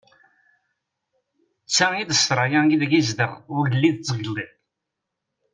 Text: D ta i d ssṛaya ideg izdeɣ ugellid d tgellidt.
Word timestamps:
D 1.67 1.69
ta 1.75 1.87
i 2.01 2.03
d 2.09 2.11
ssṛaya 2.15 2.59
ideg 2.69 2.91
izdeɣ 2.99 3.31
ugellid 3.57 3.95
d 3.97 4.03
tgellidt. 4.07 4.53